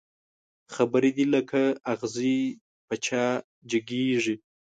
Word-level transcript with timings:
خبري 0.73 1.11
دي 1.17 1.25
لکه 1.33 1.61
اغزي 1.93 2.37
په 2.87 2.95
چا 3.05 3.25
جګېږي 3.71 4.35